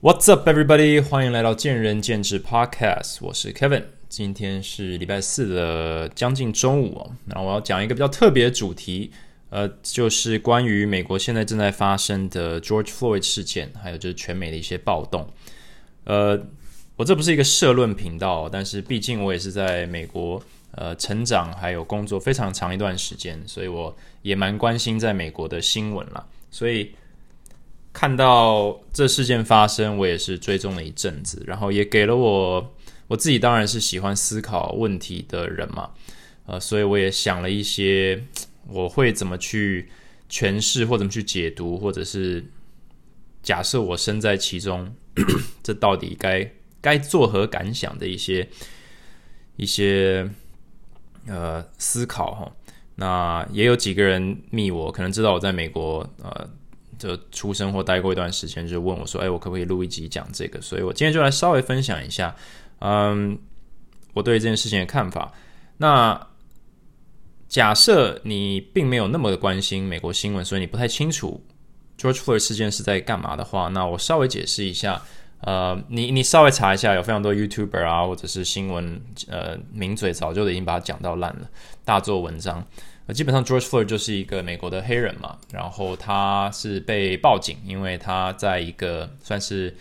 [0.00, 1.02] What's up, everybody？
[1.02, 3.82] 欢迎来到见仁见智 Podcast，我是 Kevin。
[4.08, 9.10] 今天是礼拜四的将近中午，那我要讲一个比较特别的主题，
[9.50, 15.28] 呃，就是关于美国现在正在发生的 George Floyd 事件，还有就是全美的一些暴动。
[16.04, 16.40] 呃，
[16.94, 20.40] 我这不是一个社论频道，但是毕竟我也是在美国
[20.76, 23.92] 呃成长还有工作非常长一段时间，所以我
[24.22, 26.92] 也蛮关心在美国的新闻啦，所以。
[27.98, 32.72] 看到这事件发生，我也是追踪了一阵子，然后也给了我
[33.08, 35.90] 我自己当然是喜欢思考问题的人嘛，
[36.46, 38.22] 呃，所以我也想了一些
[38.70, 39.88] 我会怎么去
[40.30, 42.44] 诠释或怎么去解读，或者是
[43.42, 44.94] 假设我身在其中，
[45.64, 46.48] 这到底该
[46.80, 48.48] 该作何感想的一些
[49.56, 50.30] 一些
[51.26, 52.52] 呃思考哈。
[52.94, 56.48] 那也有几个人密我，可能知道我在美国呃。
[56.98, 62.34] 就出生或待过一段时间，就问我说：“哎，我可不可以录一集讲这个？”所以我今天就来稍微分享一下，
[62.80, 63.38] 嗯，
[64.14, 65.32] 我对这件事情的看法。
[65.78, 66.26] 那
[67.48, 71.42] 假设你并没有那么的关心美国新闻，所以你不太清楚
[71.96, 75.00] George Floyd 事件是在干嘛的话，那我稍微解释一下。
[75.42, 81.48] 呃，你你稍微查一下，有非常多 YouTuber 啊，或者是新闻呃名嘴，早就已经把它讲到烂了，
[81.84, 82.66] 大做文章。
[83.14, 89.74] 基本上，George Floyd 就是一个美国的黑人嘛，然后他是被报警，因为他在一个算是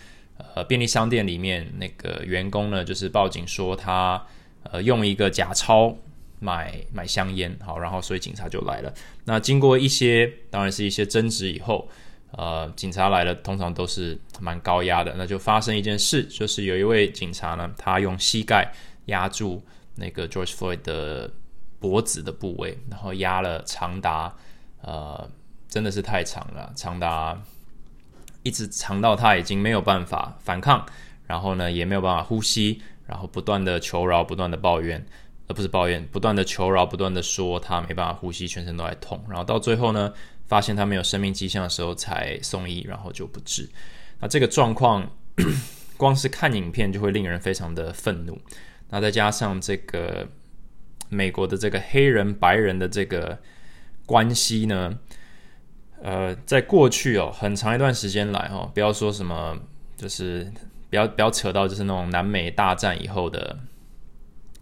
[0.56, 4.26] 呃便利商店里面，那个员工呢就是报警说他
[4.64, 5.94] 呃用一个假钞
[6.40, 8.94] 买买香烟，好，然后所以警察就来了。
[9.26, 11.86] 那经过一些当然是一些争执以后，
[12.32, 18.72] 呃，警察来了，通常都是蛮高压的，那就发生一件事，就是有一位警察呢，他用膝盖
[19.08, 19.62] 压住
[19.96, 21.30] 那个 George Floyd 的。
[21.80, 24.34] 脖子的部位，然后压了长达，
[24.82, 25.30] 呃，
[25.68, 27.40] 真的是太长了，长达
[28.42, 30.84] 一直长到他已经没有办法反抗，
[31.28, 35.06] 然后呢也没有办法呼吸，然后不断的求饶，不断的抱怨，
[35.48, 40.12] 而不是抱怨，不断的求饶，不断的说他没办法呼吸，全身都在痛，然后到最后呢，
[40.46, 43.70] 发现他没有生命迹象的时候才送医，然后就不治。
[44.20, 45.08] 那这个状况，
[45.96, 48.40] 光是看影片就会令人非常的愤怒，
[48.90, 50.28] 那再加上这个。
[51.10, 53.40] 美国的这个黑人白人的这个
[54.06, 55.00] 关系呢，
[56.02, 59.58] 呃，在过去哦，很长一段时间来哦，不要说什么，
[59.96, 60.52] 就是
[60.90, 63.58] 不要不要扯到就是那种南美大战以后的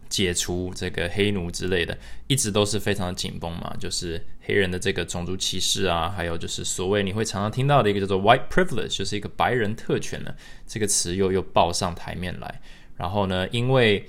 [0.08, 1.98] 解除这个黑奴之类的，
[2.28, 3.76] 一直都是非常的紧绷嘛。
[3.80, 10.34] 就是黑人的这个种族歧视啊，还有就是所谓你会常常听到的一个叫做 white privilege，就是一个白人特权呢，
[10.68, 12.62] 这个词又又报上台面来。
[12.98, 14.08] 然后呢，因为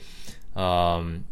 [0.55, 1.23] 嗯。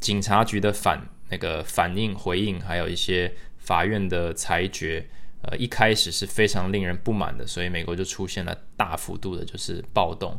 [0.00, 5.04] 警察局的反那个反应回应，还有一些法院的裁决，
[5.42, 10.38] 呃，一开始是非常令人不满的，所以美国就出现了大幅度的就是暴动，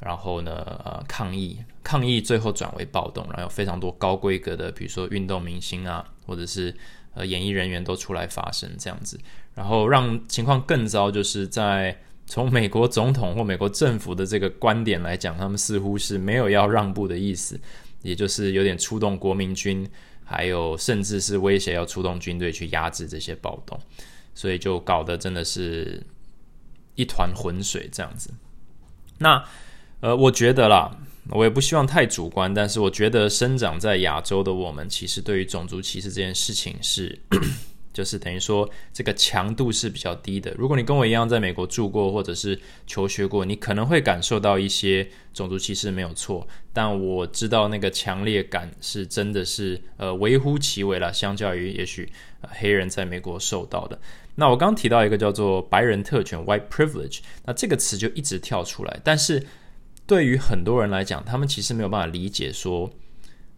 [0.00, 0.52] 然后呢，
[0.84, 6.72] 呃，抗议，抗议最后转为暴动，然后有非常多高规格的，比如说运动明星啊，或者是
[7.14, 9.18] 呃演艺人员都出来发声这样子，
[9.54, 17.58] 然后让情况更糟，就是在从美国总统或美国政府的这个观点来讲，他们似乎是没有要让步的意思。
[18.02, 19.88] 也就是有点出动国民军，
[20.24, 23.78] 还有甚至是威胁要出动军队去压制这些暴动，
[24.34, 26.04] 所以就搞得真的是
[26.94, 28.30] 一团浑水这样子。
[29.18, 29.44] 那
[30.00, 30.96] 呃，我觉得啦，
[31.30, 37.18] 我也不希望太主观，但是我觉得生长在亚洲的我们，其实对于种族歧视这件事情是。
[37.98, 40.54] 就是等于说，这个强度是比较低的。
[40.56, 46.46] 如果你跟我一样在美国住过或者是求学过，你可能会感受到一些种族歧视没有错。
[46.72, 52.08] 但我知道那个强烈感是真的是呃微乎其微了，相较于也许
[52.42, 53.98] 黑人在美国受到的。
[54.36, 59.00] 那我刚提到一个叫做白人特权 （white privilege），那这个词就一直跳出来。
[59.02, 59.44] 但是
[60.06, 62.88] 对于很多人来讲，他们其实没有办法理解说，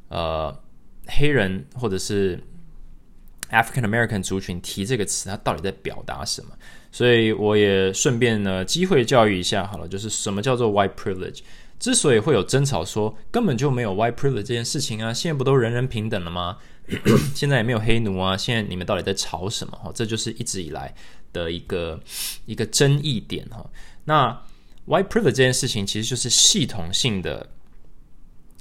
[0.09, 0.59] 呃，
[1.09, 2.43] 黑人或者是。
[3.51, 6.51] African American 族群提这个词，它到底在表达什么？
[6.93, 11.41] 所以我也顺便呢，机会教育一下好了，就是什么叫做 White Privilege？
[11.79, 16.59] 之所以会有争吵，说根本就没有 White Privilege 这件事情啊，现在不都人人平等了吗？
[17.35, 19.77] 现在也没有黑奴啊，现在你们到底在吵什么？
[19.77, 20.95] 哈，这就是一直以来
[21.33, 21.99] 的一个
[22.47, 23.65] 一个争议点哈。
[24.05, 24.43] 那
[24.87, 27.49] White Privilege 这件事情，其实就是系统性的、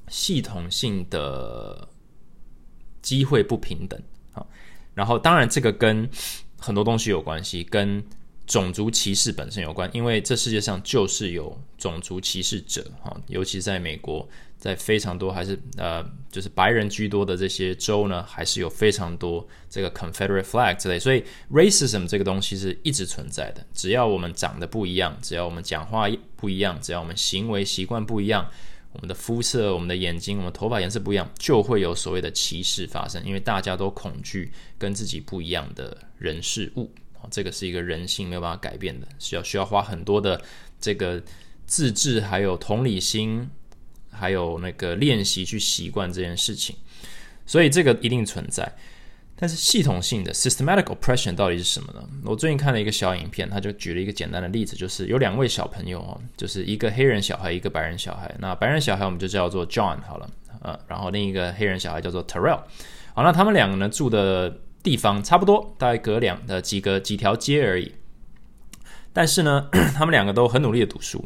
[0.08, 1.90] 系统性的
[3.02, 4.00] 机会不平等。
[5.00, 6.10] 然后，当然，这个跟
[6.58, 8.04] 很多东西有关系，跟
[8.46, 23.66] 种族歧视本身有关，因为这世界上就是有种族歧视者哈，尤其在美国，在非常多还是呃就是白人居多的这些州呢，还是有非常多这个 Confederate flag 之类，所以 racism 这个东西是一直存在的。
[23.74, 28.46] 只要我们长得不一样，只要我们讲话不一样，只要我们行为习惯不一样，
[28.92, 36.92] 我们的肤色、我们的眼睛、我们头发颜色不一样，就会有所谓的歧视发生，因为大家都恐惧跟自己不一样的人事物。
[37.30, 40.42] 这个是一个人性没有办法改变的，需要需要花很多的
[40.82, 41.22] 这个
[41.68, 43.48] 自制，还有同理心，
[44.10, 46.76] 还有那个练习去习惯这件事情。
[47.46, 48.74] 所以这个一定存在。
[49.40, 52.04] 但是系统性的 systematic oppression 到底是什么呢？
[52.26, 58.36] 我最近看了一个小影片，他就举了一个简单的例子，就是有两位小朋友哦，就是一个黑人小孩，一个白人小孩。
[58.40, 60.30] 那白人小孩我们就叫做 John 好了，
[60.62, 62.60] 呃，然后另一个黑人小孩叫做 Terrell。
[63.14, 64.60] 好，那他们两个呢住的。
[64.82, 67.94] 地方差不多，大概隔两的几个几条街而已。
[69.12, 71.24] 但是呢， 他们两个都很努力的读书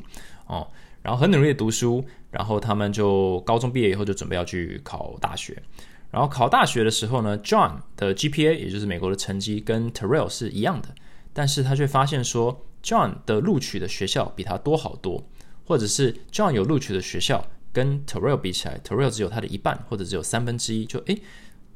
[0.48, 0.68] 哦，
[1.04, 5.56] 然后很努力的读书，然后他们就高中毕业以后就准备要去考大学。
[6.14, 10.90] 然后考大学的时候呢，John 的 GPA 也就是美国的成绩跟 Terrell 是一样的，
[11.34, 15.28] 但是他却发现说，John 的录取的学校比他多好多，
[15.66, 21.20] 或者是 John 有录取的学校跟 Terrell 比起来，Terrell 只有他的一半或者只有三分之一，就诶。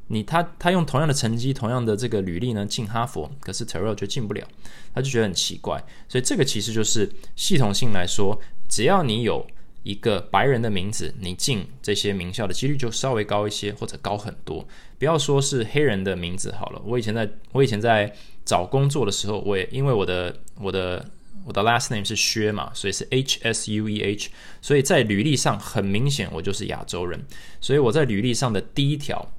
[0.09, 4.47] 你他他用同样的成绩，同样的这个履历呢进哈佛，可是 Terrell 就进不了，
[4.93, 5.83] 他就觉得很奇怪。
[6.07, 8.39] 所以这个其实就是系统性来说，
[8.69, 9.45] 只要你有
[9.87, 14.67] 一个白人的名字，你进这些名校的几率就稍微高一些，或者高很多。
[14.99, 18.13] 不要说是黑人的名字好了，我以前在我以前在
[18.43, 21.09] 找工作的时候，我也因为我的我的
[21.45, 24.29] 我的 last name 是薛嘛，所以是 H S U E H，
[24.61, 27.25] 所以在履历上很明显我就是亚洲人，
[27.61, 29.31] 所以我在履历上的第一条。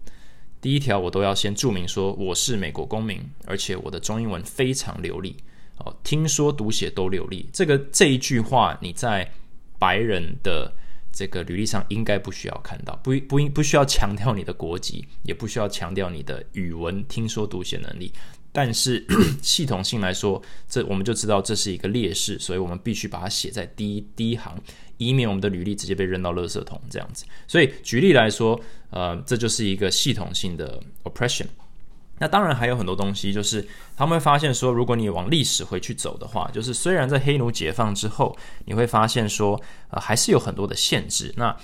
[0.61, 5.37] 第一条，我都要先注明说我是美国公民，而且我的中英文非常流利
[5.77, 7.49] 哦，听说读写都流利。
[7.53, 9.31] 这个这一句话，你在
[9.79, 10.73] 白人的
[11.13, 18.13] 这个履历上应该不需要看到，不不不需要强调你的国籍，也不需要强调你的语文听说读写能力。
[18.51, 19.07] 但是
[19.43, 24.61] 系统性来说，这我们就知道这是一个劣势，所以我们必须把它写在第一第一行。
[24.97, 28.61] 以免我们的履历直接被扔到垃圾桶这样子，所以举例来说，
[28.91, 31.47] 呃，这就是一个系统性的 oppression。
[32.21, 33.67] 那当然还有很多东西，就是
[33.97, 38.37] 他们会发现说，如果你往历史回去走的话，就是虽然在黑奴解放之后，
[38.67, 39.61] 你会发现说，
[39.91, 41.33] 呃，还是有很多的限制。
[41.37, 41.57] 那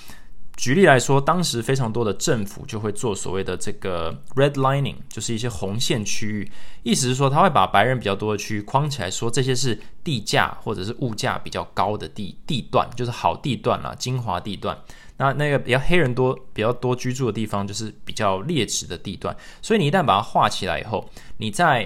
[0.56, 6.52] 举例来说，当时非常多的政府就会做所谓的这个 redlining，就是一些红线区域，
[6.84, 14.78] 意思是说，他会把白人比较多的区域框起来，说这些是地价或者是物价比较高的地地段，就是好地段啦，精华地段。
[15.16, 19.37] 那那个比较黑人多、比较多居住的地方，就是比较劣质的地段。
[19.62, 21.84] 所以你一旦把它画起来以后，你在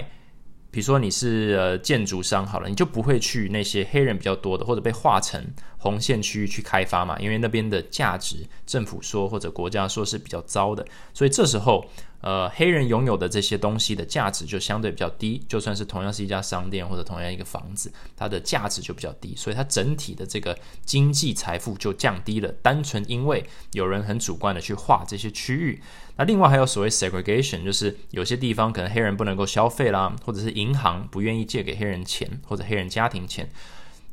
[0.71, 5.43] 比如说你是呃建筑商好了，你就不会去那些黑人比较多的或者被划成
[5.77, 11.85] 红线区域去开发嘛，因为那边的价值政府说或者国家说是比较糟的，所以这时候。
[12.21, 22.51] 呃，黑人拥有的这些东西的价值就相对比较低，就算是同样是一家商店或者同样一个房子，它的价值就比较低，所以它整体的这个经济财富就降低了。
[22.61, 25.81] 单纯因为有人很主观的去划这些区域，
[26.17, 33.49] 那另外还有所谓 segregation，就是有些地方可能黑人不能够消费啦，或者是银行不愿意借给黑人钱或者黑人家庭钱，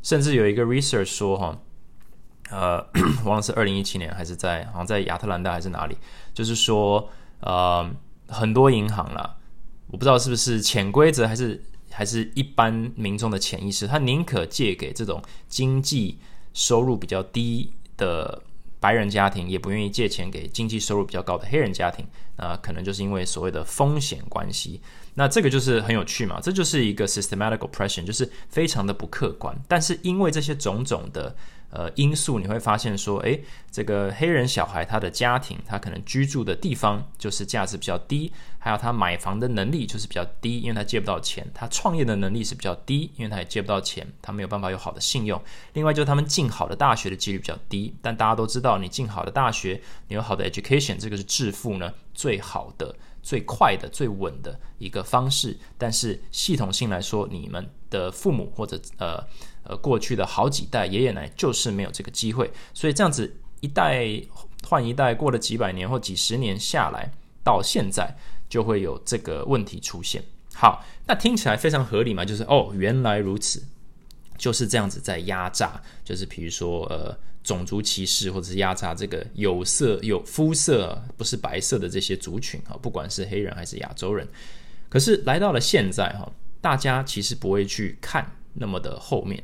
[0.05, 1.59] 甚至有一个 research 说哈，
[2.50, 2.87] 呃，
[3.26, 5.99] 忘了是二零一七年还是在好像在亚特兰大还是哪里，
[6.32, 7.11] 就是说。
[7.41, 7.88] 呃，
[8.29, 9.37] 很多银行啦，
[9.88, 16.19] 我不知道是不是潜规则，还是还是一般民众的潜意识，他宁可借给这种经济
[16.55, 18.43] 收入比较低的
[18.81, 22.07] 白人家庭，也不愿意借钱给经济收入比较高的黑人家庭。
[22.37, 24.81] 啊，可能就是因为所谓的风险关系。
[25.14, 29.57] 那这个就是很有趣嘛，这就是一个 systematic oppression，就是非常的不客观。
[29.66, 31.35] 但是因为这些种种的。
[31.76, 45.38] 呃，因素你会发现说，诶，这个黑人小孩他的家庭，他可能居住的地方就是价值比较低，还有他买房的能力就是比较低，因为他借不到钱；他创业的能力是比较低，因为他也借不到钱，他没有办法有好的信用。
[45.75, 49.78] 另外就是他们进好的大学的几率比较低，但大家都知道，你进好的大学，
[50.09, 55.54] 你有好的 education，这个是致富呢最好的、最快的、最稳的一个方式。
[55.76, 59.23] 但是系统性来说，你们的父母或者呃。
[59.68, 64.06] 呃，过去的好几代爷爷奶奶就是没有这个机会，所以这样子一代
[64.64, 67.11] 换一代，过了几百年或几十年下来，
[67.42, 68.16] 到现在
[68.49, 70.23] 就会有这个问题出现。
[70.54, 72.25] 好，那听起来非常合理嘛？
[72.25, 73.62] 就是哦，原来如此，
[74.38, 84.26] 就是这样子在压榨，就是比如说呃，种族歧视或者是压榨这个有色有肤色不是白色的这些族群啊，不管是黑人还是亚洲人。
[84.88, 86.30] 可是来到了现在哈。
[86.58, 88.28] 大家其实不会去看
[88.59, 89.43] 那么的后面，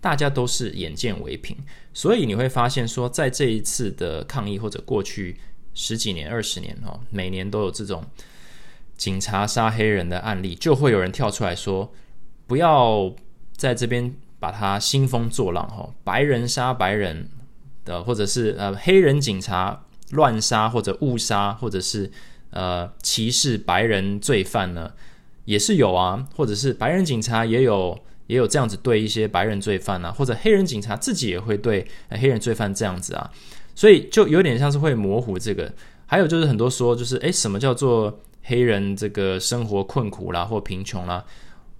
[0.00, 1.56] 大家都是眼见为凭，
[1.92, 5.38] 所以你会发现说，在这一次的抗议或者过去
[5.72, 8.04] 十几年、二十年哦，每年都有这种
[8.96, 11.92] 警察杀黑人的案例，就会有人跳出来说，
[12.46, 13.14] 不要
[13.56, 17.28] 在这边把他兴风作浪哈，白人杀白人
[17.84, 22.10] 的，或者是呃黑人警察乱杀或者误杀，或者是。
[22.56, 24.92] 呃，歧视白人罪犯呢，
[25.44, 33.30] 也是有啊，或者是白人警察也有也有这样子对一些白人罪犯啊，或者黑人警察自己也会对黑人罪犯这样子啊，
[33.74, 35.72] 所以就有点像是会模糊这个。
[36.06, 41.24] 还有就是很多说，就是诶，什么叫做黑人这个生活困苦啦，或贫穷啦？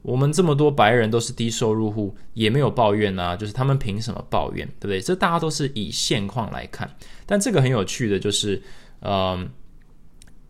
[0.02, 5.00] 我们这么多白人都是低收入户，也没有抱怨啊，就是他们凭什么抱怨，对不对？
[5.00, 6.90] 这大家都是以现况来看，
[7.26, 8.62] 但这个很有趣的就是，
[9.00, 9.50] 嗯。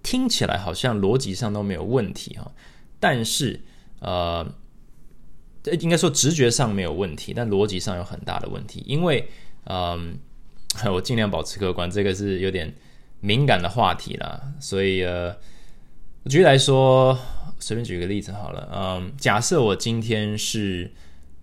[0.07, 2.53] 听起来好像逻辑上都没有问题哈，
[3.01, 3.59] 但是
[4.01, 4.47] 呃，
[5.73, 8.83] 应该说直觉上没有问题，但逻辑上有很大的问题。
[8.87, 9.29] 因为
[9.65, 10.19] 嗯，
[10.93, 12.75] 我尽量保持客观，这个是有点
[13.21, 15.35] 敏感的话题啦，所以呃，
[16.27, 17.19] 举例来说，
[17.59, 20.93] 随便举个例子好了，嗯，假设我今天是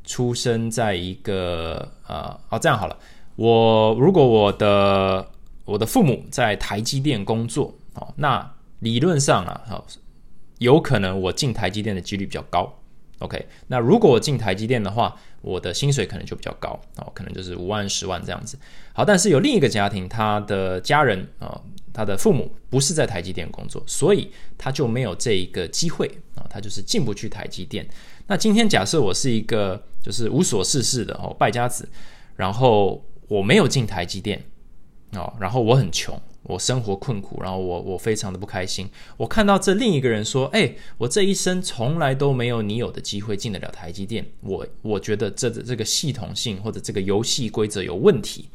[0.04, 2.98] 出生在一个呃，哦这样好了，
[3.36, 5.28] 我如果我的
[5.66, 7.74] 我的父母在台积电工作。
[7.94, 8.50] 哦，那
[8.80, 9.86] 理论上啊，好，
[10.60, 12.81] 有可能我进台积电的几率比较高。
[13.22, 18.58] OK，那如果我进台积电的话，我的薪水可能就比较高哦，可能就是五万、十万这样子。
[18.94, 21.62] 好，但是有另一个家庭，他的家人啊，
[21.94, 27.88] 他的父母不是在台积电工作，所以他就没有这一个机会啊，他就是进不去台积电。
[28.25, 31.88] 那今天假设我是一个就是无所事事的哦败家子，
[32.36, 34.44] 然后我没有进台积电
[35.13, 36.20] 哦，然后我很穷。
[36.44, 38.90] 我生活困苦，然后我我非常的不开心。
[39.18, 48.50] 我看到这另一个人说：“哎，我这一生从来都没有你有的机会进得了台积电。”我我觉得这这个系统性或者这个游戏规则有问题。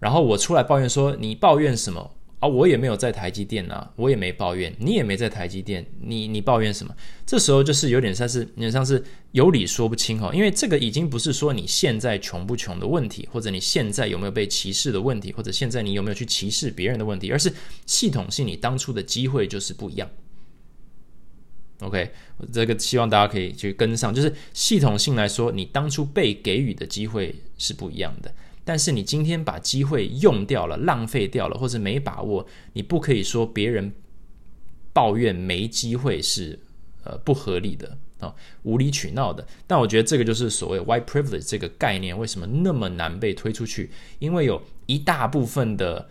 [0.00, 2.10] 然后我出来抱怨说：“你抱怨什么？”
[2.44, 6.94] 啊，我也没有在台积电啊，我也没抱怨，你也没在台积电，你你抱怨什么？
[7.24, 17.50] 这时候就是有点像是有点像是有理说不清哈，因为这个已经不是说你现在穷不穷的问题，或者你现在有没有被歧视的问题，或者现在你有没有去歧视别人的问题，而是
[17.86, 20.10] 系统性你当初的机会就是不一样。
[21.80, 22.10] OK，
[22.52, 28.30] 这个希望大家可以去跟上，就是系统性来说，你当初被给予的机会是不一样的。
[28.64, 33.92] 但是你今天把机会用掉了、浪费掉了，或者没把握，你不可以说别人
[34.92, 36.58] 抱怨没机会是
[37.04, 39.46] 呃不合理的啊、无理取闹的。
[39.66, 43.90] 但我觉得这个就是所谓 white privilege 这个概念为什么那么难被推出去？
[44.18, 46.08] 因为有一大部分的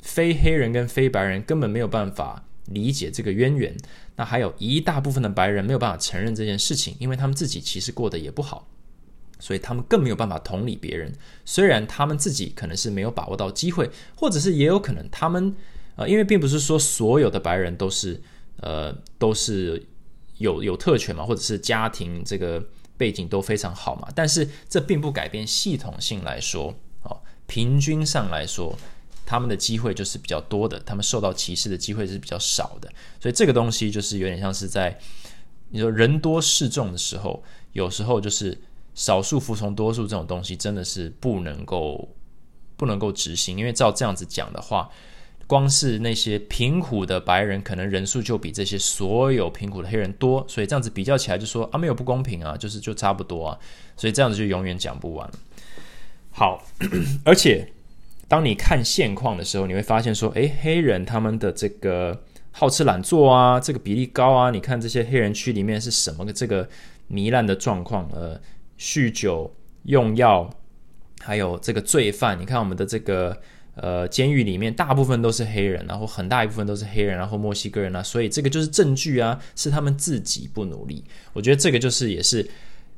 [0.00, 3.76] 非黑人跟非白人根本没有办法理解这个渊源，
[4.16, 8.66] 那还有一大部分的白人没有办法承认这件事情，因为他们自己其实过得也不好。
[9.38, 11.12] 所以他们更没有办法同理别人，
[11.44, 15.54] 虽然他们自己可能是没有把握到机会，或者是也有可能他们，
[15.96, 18.18] 呃，因为并不是说所有的白人都是，
[18.60, 19.86] 呃，都是
[20.38, 22.64] 有有特权嘛，或者是家庭这个
[22.96, 28.74] 背景都非常好嘛，但是这并不改变系统性来说，哦，平均上来说，
[29.26, 32.90] 他们的机会就是比较多的，他们受到歧视的机会是比较少的，
[33.20, 34.98] 所以这个东西就是有点像是在
[35.68, 38.56] 你说人多势众的时候，有时候就是。
[38.96, 42.08] 少数服从多数这种东西真的是不能够
[42.78, 44.88] 不能够执行，因为照这样子讲的话，
[45.46, 53.58] 光是那些贫苦的白人可能人数就比这些所有贫苦的黑人多，所以这样子比较起来就说啊没有不公平啊，就是就差不多啊，
[53.98, 55.30] 所以这样子就永远讲不完。
[56.30, 56.64] 好，
[57.22, 57.70] 而且
[58.26, 66.66] 当你看现况的时候，你会发现说，诶，黑人他们的这个好吃懒做啊，这个比例高啊，你看这些黑人区里面是什么个这个
[67.10, 68.40] 糜烂的状况，呃。
[68.78, 69.54] 酗酒、
[69.84, 70.50] 用药，
[71.20, 73.40] 还有这个罪犯，你看我们的这个
[73.74, 81.04] 呃监狱里面，大部分都是黑人，然后很大一部分都是黑人，然后墨西哥人啊，所以这个就是证据啊，是他们自己不努力。
[81.32, 82.46] 我觉得这个就是也是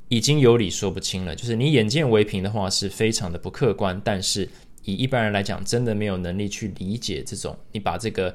[0.08, 4.48] 已经有理说不清了，就是你眼见为凭的话是非常的不客观，但是
[4.82, 8.34] 以一般人来讲，真的没有能力去理解这种，你把这个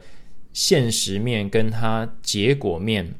[0.53, 3.15] 现实面跟他结果面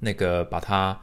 [0.00, 1.00] 那个把它。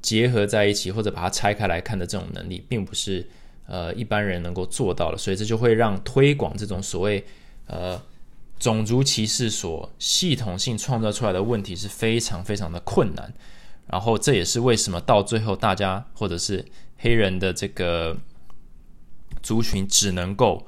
[0.00, 3.28] 结合在一起，或者把它拆开来看的这种能力，并不是
[3.66, 7.24] 呃一般人能够做到的，所以这就会让推广这种所谓
[7.66, 8.00] 呃
[8.58, 13.32] 种族歧视所系统性创造出来的问题是非常非常的困难。
[13.86, 16.64] 然后这也是为什么到最后大家或者是
[16.98, 18.16] 黑人的这个
[19.42, 20.66] 族群只能够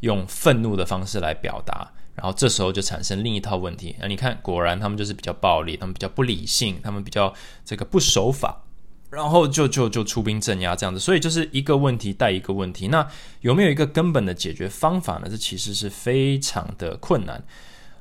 [0.00, 1.92] 用愤怒的方式来表达。
[2.14, 3.96] 然后这时候就产生另一套问题。
[3.98, 7.32] 那你看，果然他们就是比较暴力，他们比较不理性，他们比较
[7.64, 8.62] 这个不守法，
[9.10, 11.00] 然后就就就出兵镇压这样子。
[11.00, 12.88] 所以就是一个问题带一个问题。
[12.88, 13.06] 那
[13.40, 15.28] 有没有一个根本的解决方法呢？
[15.28, 17.44] 这其实是非常的困难。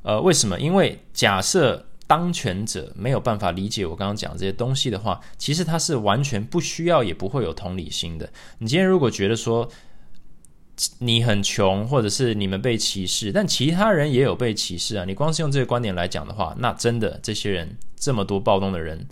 [0.04, 0.60] 呃，为什么？
[0.60, 8.28] 因为假设当权者没有办法理解我刚刚讲这些东西的话，其实他是完全不需要也不会有同理心的。
[8.60, 9.70] 你今天如果觉得说，
[11.00, 15.04] 你很穷，或者是你们被歧视，但其他人也有被歧视啊。
[15.04, 19.06] 你光是用这个观点来讲的话，那真的这些人这么多暴动的人，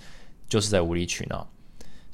[0.48, 1.46] 就是在无理取闹，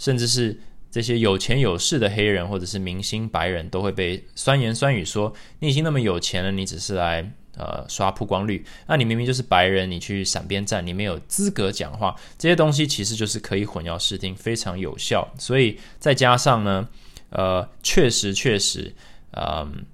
[0.04, 0.60] 甚至是
[0.92, 15.34] 这些有钱有势的黑人或者是明星白人都会被酸言酸语说，你已经那么有钱了，你只是来呃刷曝光率，那你明明就是白人，你去闪边站，你没有资格讲话，这些东西其实就是可以混淆视听，非常有效。
[15.40, 16.90] 所以再加上呢，
[17.30, 18.94] 呃，确实确实。
[19.36, 19.86] 嗯，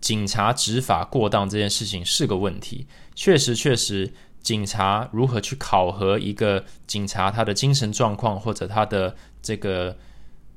[0.00, 9.96] 警察执法过当这件事情是个问题，确实确实，警察如何去考核一个警察他的精神状况或者他的这个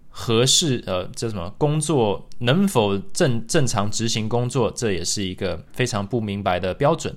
[0.09, 7.13] 合适呃，叫什么工作能否正正常执行工作，这也是一个非常不明白的标准。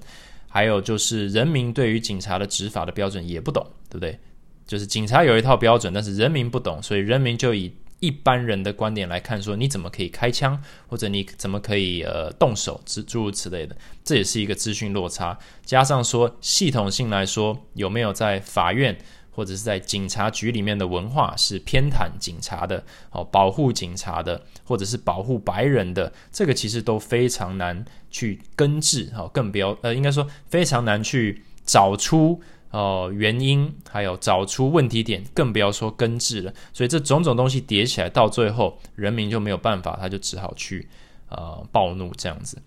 [0.48, 4.18] 还有就是人民对于警察的执法的标准也不懂，对不对？
[4.66, 7.72] 就是警察有一套标准，但是人民不懂，所以人民就以。
[8.00, 15.37] 一般人的观点来看，说你怎么可以开枪，或者你怎么可以呃动手，诸诸如此类的，这也是一个资讯落差。
[15.64, 18.96] 加上说系统性来说，有没有在法院
[19.38, 32.42] 或者是在警察局里面的文化是偏袒警察的，哦，保护警察的，或者是保护白人的，这个其实都非常难去根治，哦，更不要呃，应该说非常难去找出。
[32.71, 36.52] 哦，原因还有找出问题点，更不要说根治了。
[36.73, 40.88] 所以这种种东西叠起来，到最后人民就没有办法，他就只好去
[41.28, 42.61] 呃暴怒这样子。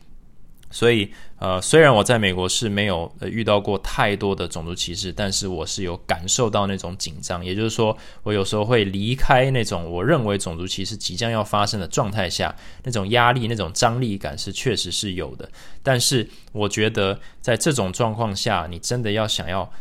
[0.72, 7.44] 所以呃，虽然我在美国是没有遇到过太多的种族歧视，但是我是有感受到那种紧张。
[7.46, 15.50] 也就是说，我有时候会离开那种我认为种族歧视即将要发生的状态下，那种压力、那种张力感是确实是有的。
[15.84, 19.72] 但是我觉得在这种状况下，你真的要想要。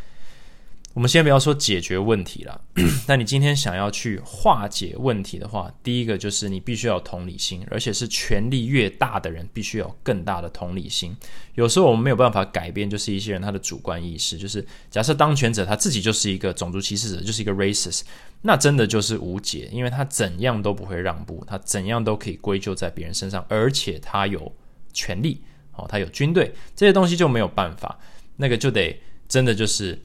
[0.93, 2.61] 我们先不要说解决问题了，
[3.07, 11.17] 那你今天想要去化解问题的话，第一个就是你必须要有同理心，而且是权力越大的人必须有更大的同理心。
[11.55, 18.01] 有时候我们没有办法改变，就是一些人他的主观意识，就是假设当权者他自己就是一个种族歧视者，就是一个 racist，
[18.43, 24.53] 那真的就是无解，因为他怎样都不会让步，他怎样都可以归咎在别人身上，而且他有
[24.93, 25.41] 权力，
[25.77, 27.97] 哦，他有军队，这些东西就没有办法，
[28.37, 29.97] 那个就得真的就是。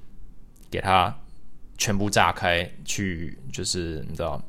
[0.76, 1.18] 给它
[1.78, 4.44] 全部炸开，去就是你知道，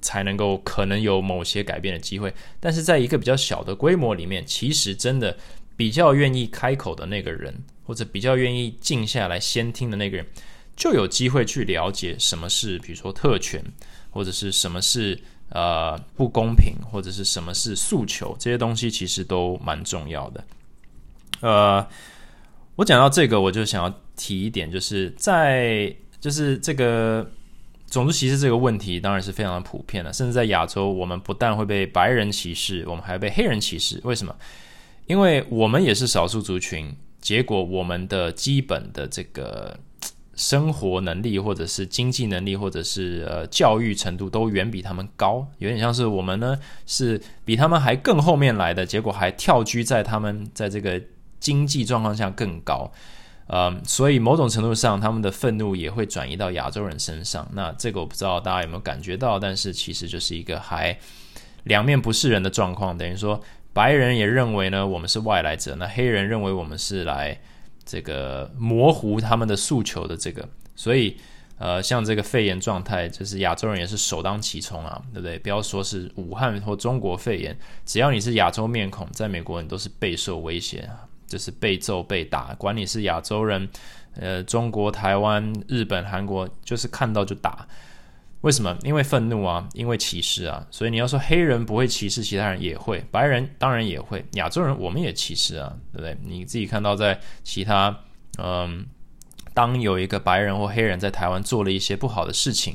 [0.00, 2.34] 才能够可能有某些改变的机会。
[2.58, 5.36] 但是在一个比较小的规模里面，其实真的
[5.76, 7.54] 比较愿意开口的那个人，
[7.84, 10.26] 或者比较愿意静下来先听的那个人，
[10.74, 13.62] 就有机会去了解什么是，比如说特权，
[14.10, 15.16] 或者是什么是
[15.50, 20.44] 呃不公平，或者是什么是诉求，这些东西其实都蛮重要的。
[21.42, 21.86] 呃。
[22.76, 27.26] 我讲到这个，我就想要提一点，就是在就是这个
[27.88, 30.12] 种族歧视这个问题，当然是非常的普遍的。
[30.12, 33.98] 甚至在亚洲，我们不但会被白人歧视，我们还被黑人歧视。
[34.04, 34.36] 为什么？
[35.06, 39.74] 因为我们也是少数族群，结果我们的基本的这个
[40.34, 45.46] 生活能力，或者是经济能力，或者是呃教育程度，都远比他们高。
[45.56, 51.00] 有点像是我们呢是比他们还更后面来的，结果还跳居在他们在这个。
[51.40, 52.92] 经济状况下更高，
[53.52, 57.44] 呃，所以某种程度上，他们的愤怒也会转移到亚洲人身上。
[57.52, 60.96] 那这个我不知道大家有没有感觉到，但是其实就是一个还
[61.64, 62.96] 两面不是人的状况。
[62.96, 67.36] 等于说，白人也认为呢，我们是外来者；那黑人认为我们是来
[67.84, 70.48] 这个模糊他们的诉求的这个。
[70.76, 71.16] 所以，
[71.58, 75.36] 呃，像这个肺炎状态，就是亚洲人也是首当其冲啊，对不对？
[75.40, 81.09] 不要说是武汉或中国肺炎，只要你是亚洲面孔，在美国你都是备受威胁啊。
[81.30, 83.66] 就是被揍被打，管你是亚洲人，
[84.16, 87.66] 呃，中国、台湾、日本、韩国，就是看到就打。
[88.40, 88.76] 为什么？
[88.82, 90.66] 因为愤怒啊，因为歧视啊。
[90.70, 96.18] 所以你要说黑人不会歧视其他人，也会；白人当然也会，亚洲人我们也歧视啊，对不对？
[96.24, 97.96] 你自己看到在其他，
[98.38, 98.84] 嗯，
[99.54, 102.74] 当有一个白人或黑人在台湾做了一些不好的事情。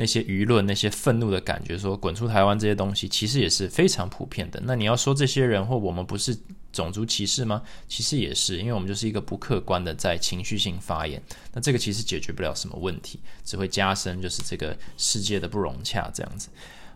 [0.00, 4.60] 那些舆论、那些愤怒的感觉，说滚出台湾这些东西，其实也是非常普遍的。
[4.62, 6.38] 那你要说这些人或我们不是
[6.72, 7.62] 种族歧视吗？
[7.88, 11.22] 其实也是，因为我们就是一个不客观的在情绪性发言。
[11.52, 16.48] 那这个其实解决不了什么问题，只会加深就是这个世界的不融洽这样子。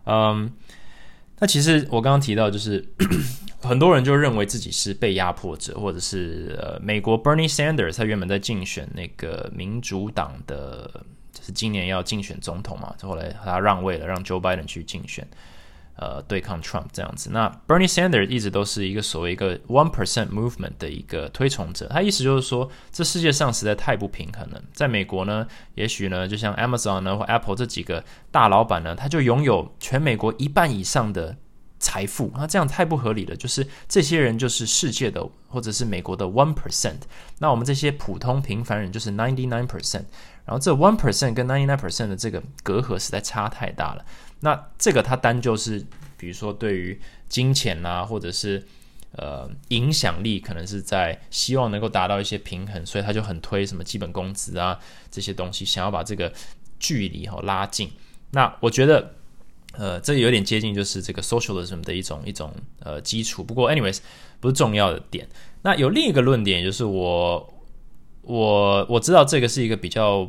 [0.04, 0.52] 嗯，
[1.38, 2.84] 那其实我刚刚提到，就是
[3.62, 15.26] 很多人就认为自己是被压迫者，或者是呃，美国 Bernie Sanders 他原本在竞选那个民主党的，就是今年要竞选总统嘛，后来他让位了，让 Joe Biden 去竞选。
[16.02, 21.86] 呃，对抗 Trump 这样子，那 Bernie Sanders 一直都是一个所谓一个 One Percent Movement 的一个推崇者。
[21.86, 24.60] 他意思就是说，这世界上实在太不平衡了。
[24.74, 31.36] 在美国呢，也许呢，就像 Amazon 呢或 Apple 这几个大老板呢，他就拥有全美国一半以上的
[31.78, 32.32] 财富。
[32.34, 33.36] 那这样太不合理了。
[33.36, 37.02] 就是这些人就是世界的或者是美国的 One Percent，
[37.38, 40.06] 那我们这些普通平凡人就是 Ninety Nine Percent。
[40.44, 44.04] 然后这 One Percent 跟 Ninety Nine Percent 的这个隔阂实在差太大了。
[44.44, 45.78] 那这个它单就是，
[46.16, 48.60] 比如说对于金钱啊，或者是
[49.12, 54.76] 呃影响力，可能是在希望能够达到一些平衡，所以他就很推什么基本工资啊
[55.12, 56.32] 这些东西，想要把这个
[56.80, 57.88] 距离哈拉近。
[58.32, 59.14] 那我觉得，
[59.74, 63.44] 呃，这有点接近就是这个 socialism 的一种一种呃基础。
[63.44, 64.00] 不过，anyways，
[64.40, 65.28] 不是重要的点。
[65.62, 67.54] 那有另一个论点，就是我
[68.22, 70.28] 我我知道这个是一个比较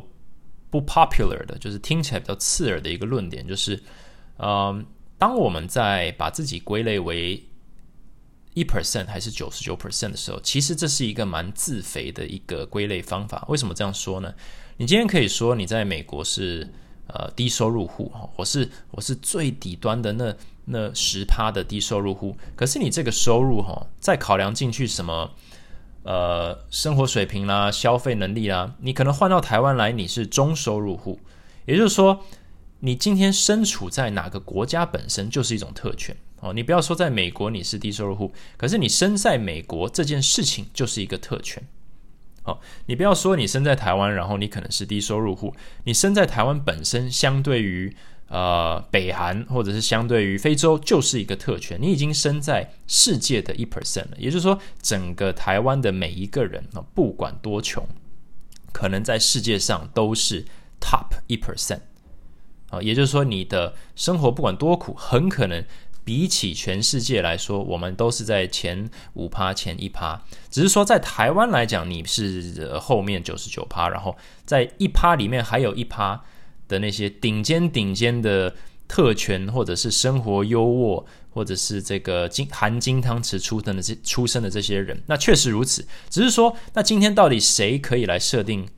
[0.70, 3.82] 不 popular 的，就是听起来比较刺耳的一个论点，就是。
[4.38, 4.84] 嗯，
[5.16, 7.44] 当我们在把自己归类为
[8.54, 13.44] 一 percent 还是九十九 percent 的时候，其实这是一个蛮自肥的一个归类方法。
[13.48, 14.34] 为什么这样说呢？
[14.76, 16.68] 你今天可以说你在美国是
[17.06, 22.36] 呃低收入户哈，我是我是最底端的那那十趴的低收入户。
[22.56, 25.30] 可是你这个收入哈，再考量进去什么
[26.02, 31.20] 呃生活水平啦、消费能力啦，你可能换到台湾来，你是中收入户，
[31.66, 32.24] 也就是说。
[32.84, 36.52] 你今天身处在哪个国家本身就是一种特权哦。
[36.52, 41.66] 你不要说在美国你是低收入户，可是你身在美国这件事情就是一个特权。
[42.42, 47.96] 好，你不要说你身在台湾，然后你可能是低收入户，你身在台湾本身相对于
[48.28, 51.78] 呃北韩或者是相对于非洲就是一个特权。
[51.80, 57.88] 你已经身在世界的一 percent 了，也就是说整个台湾的每一个人啊，不管多穷，
[58.72, 60.44] 可能在世界上都是
[60.78, 61.80] top 一 percent。
[62.70, 65.64] 啊也就是说，你的生活不管多苦，很可能
[66.04, 70.22] 比起全世界来说，我们都是在前五趴、前一趴。
[70.50, 76.22] 只是说，在台湾来讲，你是后面九十九趴，然后在一趴里面还有一趴
[76.68, 78.54] 的那些顶尖、顶尖的
[78.86, 85.86] 特权，或者是生活优渥，或者是这个金含金汤匙出生的这出生的这些人，那确实如此。
[86.10, 88.68] 只是说，那今天到底谁可以来设定？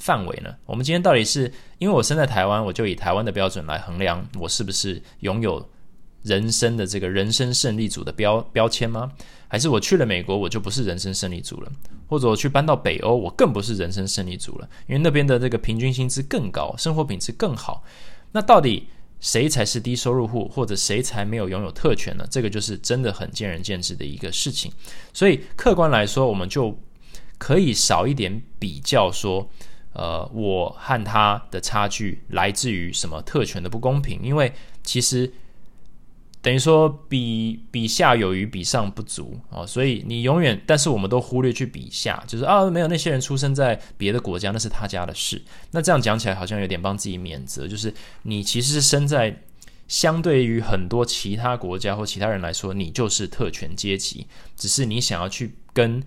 [0.00, 0.52] 范围呢？
[0.66, 5.70] 我们今天到底是因为我生在台湾，我就以台湾的标准来衡量我是不是拥有
[6.22, 9.12] 人生的这个人生胜利组的标标签吗？
[9.46, 11.70] 还是我去了美国，我就不是人生胜利组了？
[12.08, 14.68] 或者我去搬到北欧，我更不是人生胜利组了？
[14.86, 17.84] 因为那边的这个平均薪资更高，生活品质更好。
[18.32, 18.88] 那到底
[19.20, 22.26] 谁才是低收入户，或者谁才没有拥有特权呢？
[22.30, 24.72] 这个就是真的很见仁见智的一个事情。
[25.12, 26.78] 所以客观来说，我们就
[27.38, 29.50] 可以少一点比较说。
[29.92, 34.20] 呃，我和他的差距来自于什么特权的不公平？
[34.22, 34.52] 因为
[34.84, 35.32] 其实
[36.40, 45.42] 等于说比比下有余，比上不足啊，所以你永远，但是我们都忽略去比下，就是啊，没有那些人出生在别的国家，那是他家的事。
[45.72, 49.42] 那这样讲起来好像有点帮自己免责，就是你其实是生在
[49.88, 54.26] 相对于很多其他国家或其他人来说，你就是特权阶级，
[54.56, 56.00] 只是你想要去跟。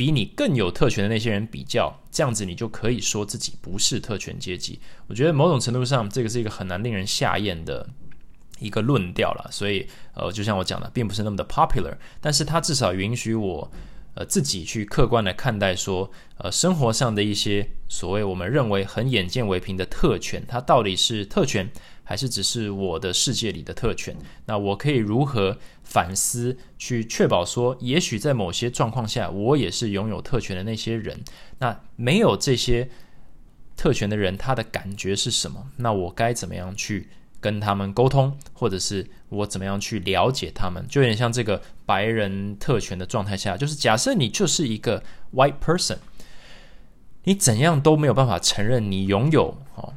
[0.00, 4.80] 比你更有特权的那些人比较，这样子你就可以说自己不是特权阶级。
[5.08, 7.86] 我觉得某种程度上，这个是一个很难令人下咽的
[8.60, 9.50] 一个论调了。
[9.52, 13.70] 所以，呃，就像我讲的，并不是那么的 popular，但是它至少允许我，
[14.14, 21.70] 呃，自己去客观的看待说，呃，生活上的一些所谓我们认为很眼见为凭的特权，它到底是特权。
[22.10, 24.16] 还是只是我的世界里的特权？
[24.46, 31.20] 那我可以如何反思，去确保说，也许在某些状况下，我也是拥有特权的那些人。
[31.60, 32.90] 那没有这些
[33.76, 35.68] 特权的人，他的感觉是什么？
[35.76, 37.06] 那我该怎么样去
[37.38, 40.84] 跟他们沟通，或者是我怎么样去了解他们？
[40.88, 45.00] 就有点像这个白人特权的状态下，就是假设你就是一个
[45.32, 45.98] white person，
[47.22, 49.94] 你怎样都没有办法承认你拥有哦，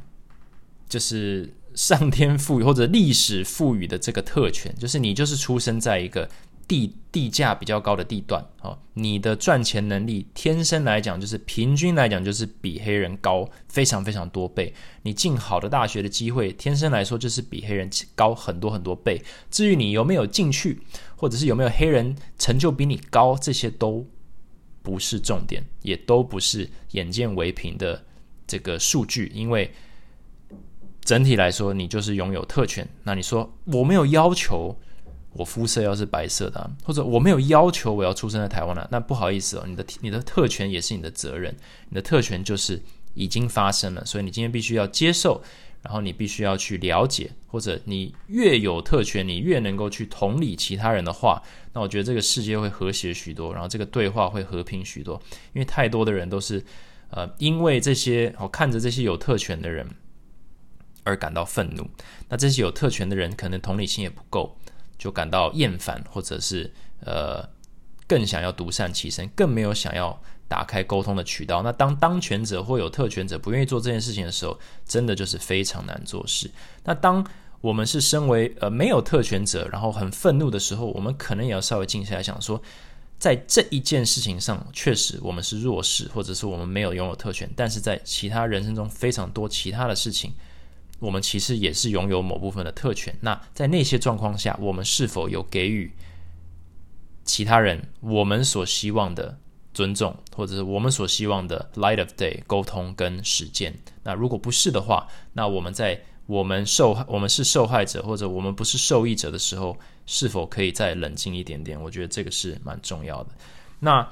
[0.88, 1.52] 就是。
[1.74, 6.28] 上天赋予或者历史赋予的这个特权，就是你就是出生在一个
[6.68, 14.72] 地地价比较高的地段哦，你的赚钱能力天生来讲就是平均来讲就是比黑人高非常非常多倍。
[15.02, 19.22] 你进好的大学的机会，天生来说就是比黑人高很多很多倍。
[19.50, 20.80] 至于你有没有进去，
[21.16, 24.06] 或者是有没有黑人成就比你高，这些都
[24.80, 28.04] 不是重点，也都不是眼见为凭的
[28.46, 29.70] 这个数据，因为。
[31.04, 32.88] 整体来说，你就是拥有特权。
[33.02, 34.74] 那你说我没有要求
[35.32, 41.54] 我肤色要是白色的，或者我没有要求我要出生在台湾了，那不好意思哦，你的你的特权也是你的责任，
[41.88, 42.82] 你的特权就是
[43.14, 45.42] 已经发生了，所以你今天必须要接受。
[45.82, 51.42] 然后你必须要去了解，或者你越有特权，你越能够去同理其他人的话，
[51.74, 55.20] 那我觉得这个世界会和谐许多，然后这个对话会和平许多。
[55.52, 56.64] 因为太多的人都是，
[57.10, 59.86] 呃，因为这些哦看着这些有特权的人
[61.04, 61.88] 而感到愤怒，
[62.28, 64.56] 那这些有特权的人可能同理心也不够，
[64.98, 66.72] 就感到厌烦，或者是
[67.04, 67.48] 呃
[68.08, 70.20] 更想要独善其身，更没有想要。
[70.46, 71.62] 打开沟通的渠道。
[71.62, 76.48] 那当当权者或有特权者不愿意做这件事情的时候，真的就是非常难做事。
[76.84, 77.26] 那当
[77.62, 82.62] 我们是身为呃没有特权者，然后很愤怒的时候，我们可能也要稍微静下来想说，
[83.18, 87.50] 在这一件事情上，确实我们是弱势，或者是我们没有拥有特权。
[87.56, 90.34] 但是在其他人生中非常多其他的事情，
[90.98, 93.14] 我们其实也是拥有某部分的特权。
[93.20, 95.92] 那在那些状况下，我们是否有给予
[97.24, 99.38] 其他人我们所希望的？
[99.74, 103.76] 尊重，或者是我们所希望的 light of day 沟通跟实践。
[104.04, 109.76] 那如果不是的话，那我们在我们受 我们是受害者，或者我们不是受益者的时候，
[110.06, 111.76] 是否可以再冷静一点点？
[111.82, 113.30] 我觉得这个是蛮重要的。
[113.80, 114.08] 那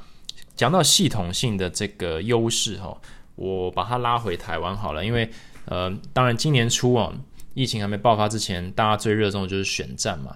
[0.57, 3.01] 讲到系统性的这个优势哈，
[3.37, 5.31] 我把它拉回台湾好了，因为
[5.67, 7.13] 呃，当然今年初啊，
[7.55, 10.35] 疫情还没爆发之前，大家最热衷的就是选战嘛。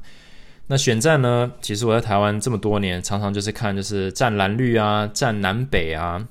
[0.69, 1.53] 那选战呢？
[1.62, 6.27] 其实我在台湾这么多年，常常就是看就是战蓝绿啊，战南北啊，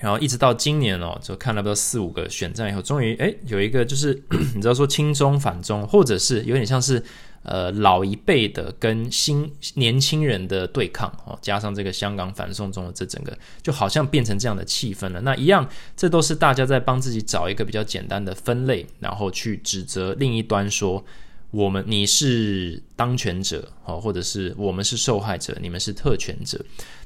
[0.00, 4.20] 然后一直到今年哦，就看了不到四五个选战以后，终于哎有一个就是
[4.54, 7.00] 你知道说轻中反中，或者是有点像是
[7.42, 15.20] 呃老一辈的跟新年轻人的对抗哦，加上这个香港反送中的这整个，就好像变成这样的气氛了。
[15.20, 21.04] 那一样，这都是大家在帮自己找一个比较简单的分类，然后去指责另一端说。
[21.50, 26.58] 我们你是当权者哦，或者是我们是受害者，你们是特权者。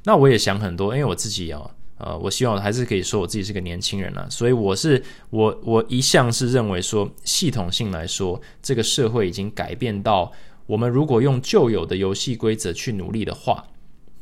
[0.05, 10.31] 那我也想很多，因为我自己啊，呃，我希望还是可以说我自己是个年轻人啊，所以我是我我一向是认为说，系统性来说，这个社会已经改变到，
[10.67, 13.65] 我们如果用旧有的游戏规则去努力的话，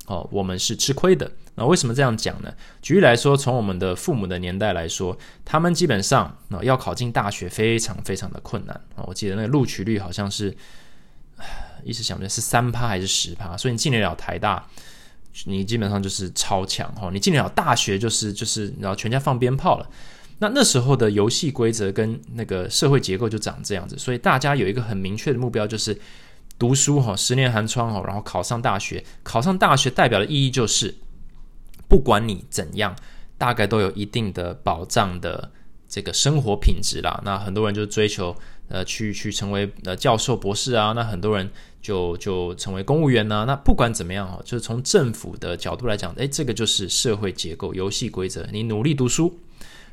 [0.06, 1.32] 哦，我们是吃亏的。
[1.56, 2.52] 那为什么这样讲呢？
[2.82, 9.04] 举例来说，从我们的父母的年代来说，他们基本上啊要考进大学非常非常的困难啊。
[9.06, 10.52] 我记得那个录取率好像是，
[11.84, 13.56] 一时想不起来是三趴还是十趴。
[13.56, 14.68] 所以你进得了台大，
[15.44, 17.10] 你基本上就是超强哈。
[17.12, 19.90] 你进了大学，就是就是然后全家放鞭炮了。
[20.38, 25.98] 那那时候的游戏规则跟那个社会结构就长这样子，所以大家有一个很明确的目标，就是
[26.58, 29.04] 读书哈，十年寒窗哦，然后考上大学。
[29.22, 30.94] 考上大学代表的意义就是。
[31.86, 32.96] 不管你怎样，
[33.38, 35.48] 大概都有一定的保障的
[35.86, 37.20] 这个生活品质啦。
[37.24, 38.34] 那很多人就追求
[38.68, 41.48] 呃去去成为呃教授博士啊，那很多人
[41.84, 43.44] 就就成为公务员呢。
[43.46, 48.46] 那不管怎么样哈，就是从政府的角度来讲，哎，这个就是社会结构、游戏规则。
[48.50, 49.38] 你努力读书，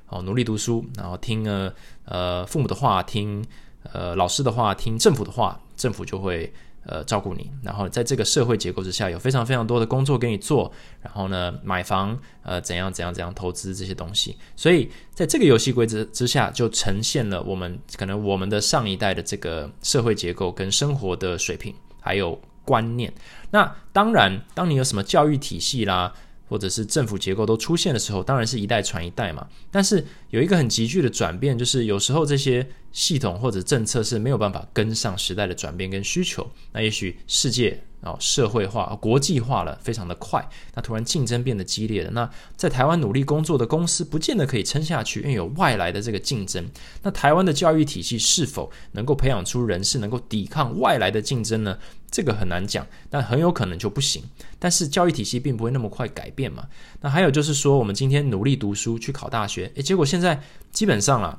[0.08, 1.74] 哦，努力读书，然后听呃
[2.06, 3.46] 呃父母的话，听
[3.92, 6.54] 呃老师的话，听政府的话，政府就会。
[6.84, 23.14] 呃，照顾你，然后在这个社会结构之下，有非常非常多的工作给你做，然后呢，买房，呃，怎样怎样怎样投资这些东西，所以在这个游戏规则之下，就呈现了我们可能我们的上一代的这个社会结构跟生活的水平还有观念。
[23.52, 26.14] 那当然，当你有什么教育体系啦。
[26.52, 29.48] 或者是政府结构都出现的时候，当然是一代传一代嘛。
[29.72, 36.46] 但是有一个很急剧的转变，就是有时候这些系统或者政策是没有办法跟上时代的转变跟需求。
[36.74, 37.82] 那也许世界。
[38.04, 40.44] 哦，社会化、国际化了，非常的快。
[40.74, 42.10] 那突然竞争变得激烈了。
[42.10, 46.68] 那在台湾努力工作的公司，不见得可以撑下去，因为有外来的这个竞争。
[47.04, 51.78] 那台湾的教育体系是否能够培养出人是能够抵抗外来的竞争呢？
[52.12, 54.22] 这个很难讲，但很有可能就不行。
[54.60, 56.68] 但是教育体系并不会那么快改变嘛。
[57.00, 60.40] 那还有就是说，我们今天努力读书去考大学，诶，结果现在
[60.72, 61.38] 基本上啊，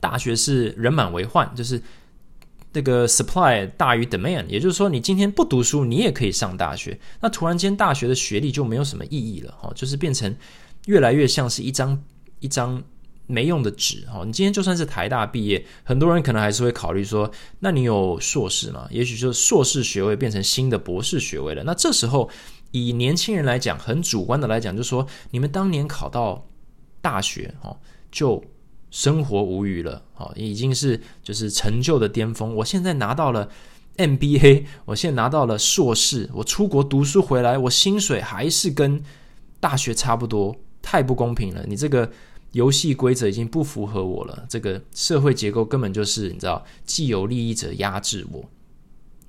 [0.00, 1.80] 大学是人满为患，就是。
[2.72, 6.98] 这个 supply 大于 demand，也就是说，你今天不读书，你也可以上大学。
[7.20, 10.34] 那突然间，大学的学历就没有什么意义了，哈，就是变成
[10.86, 12.02] 越来越像是一张
[12.40, 12.82] 一张
[13.26, 14.22] 没用的纸，哈。
[14.24, 18.86] 你今天就算是台大毕业，很多人可能还是会考虑说，那你有硕士吗？
[18.90, 21.62] 也许就硕士学位变成新的博士学位了。
[21.64, 22.28] 那这时候，
[22.70, 26.46] 以年轻人来讲，很主观的来讲，就说你们当年考到
[27.00, 27.76] 大学，哈，
[28.10, 28.42] 就。
[28.90, 32.54] 生活无语了，哦，已经是就是成就的巅峰。
[32.54, 33.48] 我现在拿到了
[33.96, 39.02] MBA，我现在拿到了硕士，我出国读书回来，我薪水还是跟
[39.58, 41.64] 大学差不多，太不公平了。
[41.66, 42.08] 你这个
[42.54, 48.42] 游戏规则已经不符合我了，这个社会结构根本就是你知道，既有利益者压制我，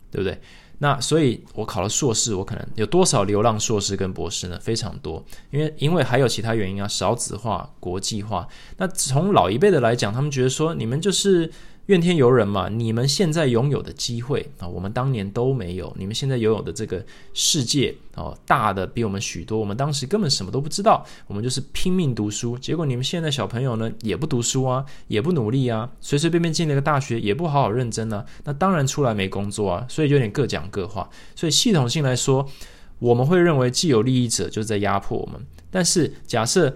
[0.10, 0.40] 对不对？
[0.78, 4.60] 那所以，我考了硕士，我可能有多少流浪硕士跟博士呢？
[4.62, 8.48] 非常多，因为因为还有其他原因啊，少子化、国际化。
[8.78, 11.52] 那从老一辈的来讲，他们觉得说，你们就是。
[11.88, 12.68] 怨天尤人嘛？
[12.68, 15.96] 你们现在拥有的机会啊，我们当年都没有。
[16.00, 19.60] 你们现在拥有的这个世界哦，大的比我们许多。
[19.60, 22.58] 我们当时根本什么都不知道，我们就是拼命读书。
[22.58, 28.26] 结果你们现在小朋友呢，也不读书啊，也不努力啊，随随便便进了个大学，也不好好认真啊。
[28.46, 31.08] 那当然出来没工作啊，所以有点各讲各话。
[31.36, 32.50] 所以系统性来说，
[32.98, 35.40] 我们会认为既有利益者就是在压迫我们。
[35.70, 36.76] 但是假设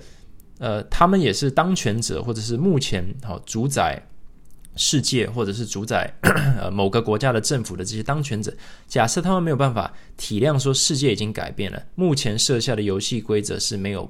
[0.60, 4.06] 呃，他们也是当权者，或者是目前好主宰。
[4.75, 6.13] 世界或者是主宰
[6.60, 8.55] 呃某个国家的政府的这些当权者，
[8.88, 14.10] 假设他们没有办法体谅说世界已经改变了，目前设下的游戏规则是没有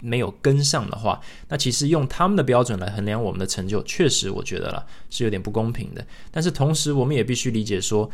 [0.00, 6.06] 没有跟上的话，那其实用他们的标准来衡量我们的成就，确实我觉得了是有点不公平的。
[6.30, 8.10] 但是同时，我们也必须理解说。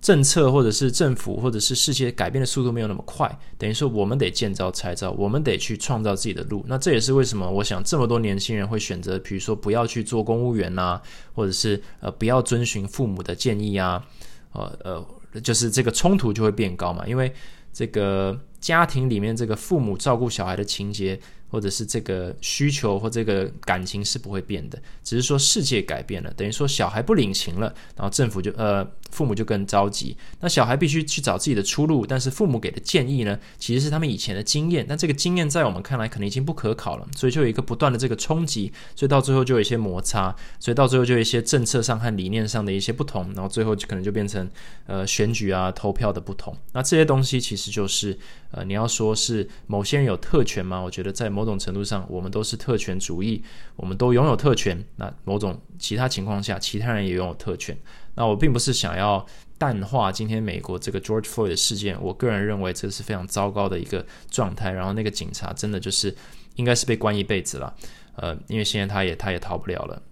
[0.00, 6.64] 政策或者是政府或者是世界改变的速度没有那么快，等于说我们得见招拆招，我们得去创造自己的路。
[6.68, 11.00] 那这也是为什么我想这么多年轻人会选择，比如说不要去做公务员呐，
[11.34, 14.04] 或者是呃不要遵循父母的建议啊，
[14.52, 17.32] 呃呃，就是这个冲突就会变高嘛，因为
[17.72, 21.18] 这个家庭里面这个父母照顾小孩的情节。
[21.48, 44.48] 或者是这个需求或这个感情是不会变的，只是说世界改变了，等于说小孩不领情了，然后政府就呃父母就更着急，那小孩必须去找自己的出路，但是父母给的建议呢，其实是他们以前的经验，但这个经验在我们看来可能已经不可考了，所以就有一个不断的这个冲击，所以到最后就有一些摩擦，所以到最后就有一些政策上和理念上的一些不同，然后最后就可能就变成
[44.86, 48.18] 呃选举啊投票的不同，那这些东西其实就是
[48.50, 50.80] 呃你要说是某些人有特权吗？
[50.80, 53.44] 我觉得在某种程度上，我们都是特权主义，
[53.76, 54.84] 我们都拥有特权。
[54.96, 57.78] 那某种其他情况下，其他人也拥有特权。
[58.16, 59.24] 那我并不是想要
[59.56, 61.96] 淡化今天美国这个 George Floyd 的事件。
[62.02, 64.72] 我个人认为这是非常糟糕的一个状态。
[64.72, 66.12] 然后那个警察真的就是
[66.56, 67.72] 应该是被关一辈子了。
[68.16, 70.02] 呃，因为现在他也他也逃不了了，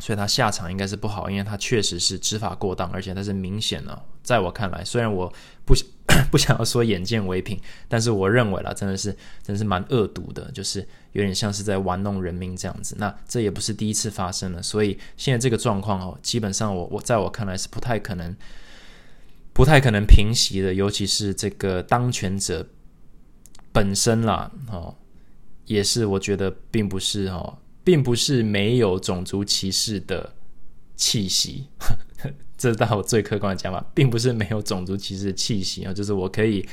[0.00, 4.02] 所以他下场应该是不好，因为他确实是执法过当，而且他是明显的。
[4.24, 5.32] 在我看来，虽然我
[5.64, 5.72] 不
[6.30, 9.10] 不想要说眼见为凭，但是我认为啦，真的是
[9.42, 12.96] 真的是蛮恶毒的，就是有点像是在玩弄人民这样子。
[12.98, 18.34] 那这也不是第一次发生了，所以现在这个状况哦，基本上我我在我看来是不太可能
[19.52, 22.66] 不太可能平息的，尤其是这个当权者
[23.72, 24.94] 本身啦，哦，
[25.66, 30.34] 也是我觉得并不是哦，并不是没有种族歧视的
[30.96, 31.68] 气息。
[32.62, 36.64] 这到我最客观的讲法， 并不是没有种族歧视的气息啊，就是我可以，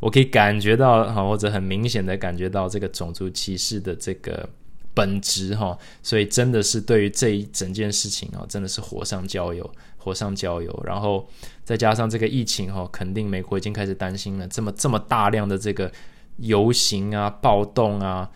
[0.00, 4.48] 我可以感觉到哈，或者很明显的感觉到这个种族歧视的这个
[4.94, 11.28] 本质哈，所以真的是对于这一整件事情啊，真的是火上浇油，火上浇油，然后
[11.62, 15.92] 再加上这个疫情哈，肯定美国已经开始担心了，这么这么大量的这个
[16.38, 18.30] 游行啊、暴动啊，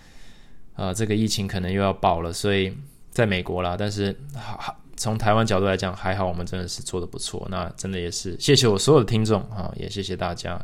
[0.74, 2.76] 呃，这个疫情可能又要爆了，所以
[3.10, 4.76] 在美国啦，但是好。
[4.98, 7.46] 从台湾角度来讲，还好我们真的是做的不错。
[7.50, 10.60] 那真的也是谢谢我所有的听众啊，也谢谢大家。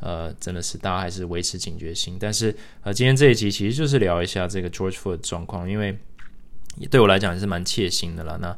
[0.00, 2.16] 呃，真的是大家还是维持警觉心。
[2.20, 5.96] 但是呃，今天这一集其实就是聊一下这个 George Floyd 的状况，因为
[6.90, 8.36] 对我来讲也是蛮切心的了。
[8.38, 8.54] 那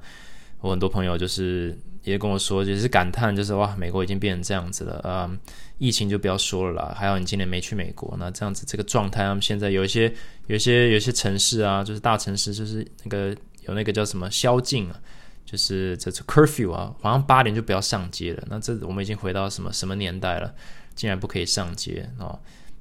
[0.60, 5.30] 我很多朋友就是也跟我说，就是感叹，就是哇，美国已经变成这样子了啊！
[5.78, 8.16] 疫情就不要说了啦，还好你今年没去美国。
[8.18, 10.12] 那这样子这个状态，他们现在有一些、
[10.46, 13.36] 有一些、有一些城市啊，就是大城市，就是那个
[13.68, 15.00] 有那个叫什么宵禁啊。
[15.46, 18.44] 就是这次 curfew 啊，好像八点就不要上街了。
[18.50, 20.52] 那这我们已经回到什么什么年代了？
[20.96, 22.36] 竟然不可以上街哦，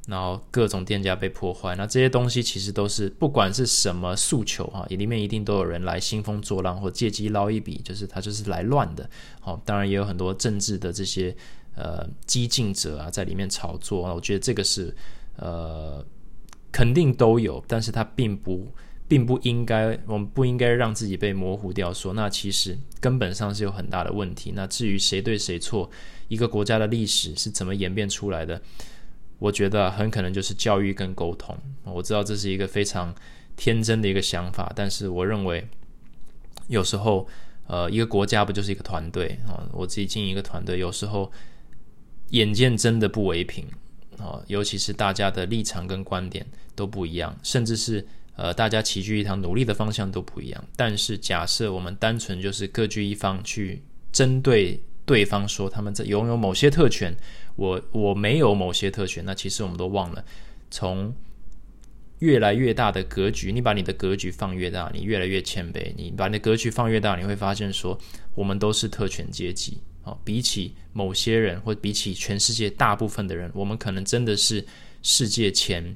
[0.08, 1.76] 然后各种店家被破坏。
[1.76, 9.08] 那这些东西其实都是不管是什么诉求啊，里面一定都有人来兴风作浪或借机捞一笔，就是他就是来乱的。
[9.40, 11.36] 好，当然也有很多政治的这些
[11.76, 14.02] 呃激进者啊在里面炒作。
[14.14, 14.96] 我觉得这个是
[15.36, 16.04] 呃
[16.72, 18.68] 肯定都有，但是他并不。
[19.08, 21.94] 并不应该，我们不应该让自己被模糊掉。
[21.94, 24.54] 说那其实根本上是有很大的问题。
[24.56, 25.90] 那至于谁对谁错，
[26.28, 28.60] 一个国家的历史是怎么演变出来的，
[29.38, 31.56] 我觉得很可能就是教育跟沟通。
[31.84, 33.14] 我知道这是一个非常
[33.56, 35.68] 天真的一个想法，但是我认为
[36.68, 37.28] 有时候，
[37.68, 39.70] 呃，一个国家不就是一个团队啊？
[39.72, 41.32] 我自己经营一个团队，有时候
[42.32, 43.68] 眼见真的不为凭
[44.18, 48.08] 啊，尤其是大家的立场跟观点都不一样，甚至是。
[48.36, 50.64] 呃，大家齐聚一堂，努力的方向都不一样。
[50.76, 53.82] 但是，假设我们单纯就是各据一方，去
[54.12, 57.16] 针对对方说他们在拥有某些特权，
[57.56, 60.26] 我我没有某些特权，那其实我们都忘了，
[60.70, 61.14] 从
[62.20, 65.94] 越来越大的格局，你把你的格局放越大，你越来越谦卑。
[65.96, 67.98] 你把你的格局放越大，你会发现说，
[68.34, 74.66] 我们都是特权阶级哦，比起某些人，或比起全世界大部分的人，我们可能真的是
[75.04, 75.96] 世界前，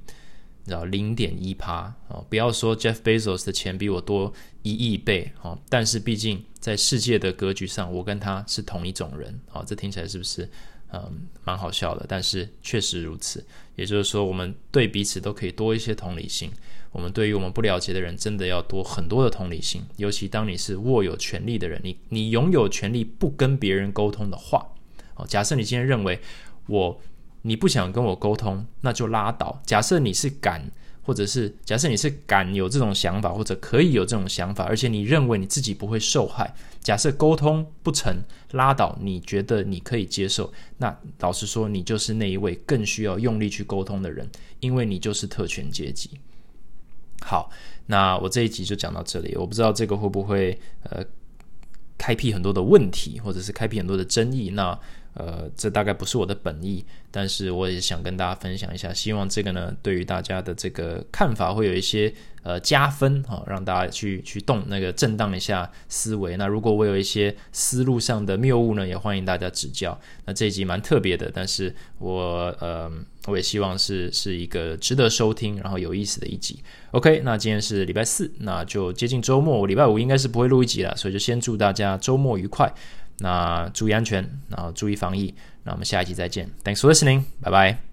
[0.69, 2.23] 你知道零点一趴哦。
[2.29, 9.63] 不要说 Jeff Bezos 的钱比我多一亿倍哦，但是毕竟在世界的格局上，我跟他是同一种人哦。
[9.65, 10.47] 这听起来是不是
[10.93, 12.05] 嗯蛮好笑的？
[12.07, 13.43] 但是确实如此。
[13.75, 16.51] 也就是说，我们对彼此都可以多一些同理心。
[16.91, 19.81] 我们对于我们不了解的人，真的要多很多的同理心。
[19.97, 24.67] 尤其当你是握有权力的人，你你拥有权利不跟别人沟通的话，
[25.15, 26.19] 哦，假设你今天认为
[26.67, 27.01] 我
[27.49, 29.59] 你不想跟我沟通，那就拉倒。
[29.65, 30.63] 假设你是敢，
[31.01, 36.53] 或者是假设你是敢有这种想法，或者可以有这种想法，而且你认为你自己不会受害。
[36.79, 38.15] 假设沟通不成，
[38.51, 38.95] 拉倒。
[39.01, 44.29] 你觉得你可以接受，那老实说，你就是那一位更需要用力去沟通的人，
[44.59, 46.11] 因为你就是特权阶级。
[47.21, 47.49] 好，
[47.87, 49.35] 那我这一集就讲到这里。
[49.35, 51.03] 我不知道这个会不会呃
[51.97, 54.51] 开辟很多的问题，或者是开辟很多的争议。
[54.51, 54.79] 那
[55.19, 58.93] 呃，这大概不是我的本意，但是我也想跟大家分享一下。
[58.93, 62.13] 希望这个呢，对于大家的这个看法会有一些
[62.43, 66.37] 呃加分啊，让大家去去动那个震荡一下思维。
[66.37, 69.99] 那如果我有一些思路上的谬误呢，也欢迎大家指教。
[70.25, 72.89] 那这一集蛮特别的，但是我呃。
[73.27, 76.63] 我也希望是是一个值得收听，然后有意思的一集。
[76.91, 82.73] OK，那今天是礼拜四，那就接近周末，我礼拜五应该是不会录一集了，所以就先祝大家周末愉快。
[83.19, 85.33] 那注意安全，然后注意防疫。
[85.63, 86.49] 那我们下一集再见。
[86.63, 87.88] Thanks for listening，拜拜。